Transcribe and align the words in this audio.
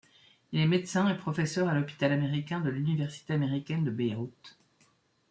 Il 0.51 0.59
est 0.59 0.65
médecin 0.65 1.07
et 1.09 1.15
professeur 1.15 1.67
à 1.67 1.75
l’Hôpital 1.75 2.11
américain 2.11 2.59
de 2.59 2.71
l'université 2.71 3.33
américaine 3.35 3.83
de 3.83 3.91
Beyrouth. 3.91 4.57